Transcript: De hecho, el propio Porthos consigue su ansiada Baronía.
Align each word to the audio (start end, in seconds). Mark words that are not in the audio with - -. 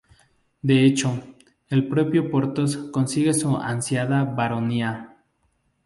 De 0.63 0.83
hecho, 0.83 1.21
el 1.69 1.87
propio 1.87 2.31
Porthos 2.31 2.75
consigue 2.91 3.35
su 3.35 3.55
ansiada 3.57 4.23
Baronía. 4.23 5.15